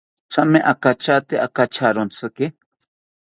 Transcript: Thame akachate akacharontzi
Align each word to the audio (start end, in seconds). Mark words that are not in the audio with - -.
Thame 0.33 0.59
akachate 0.71 1.35
akacharontzi 1.45 2.45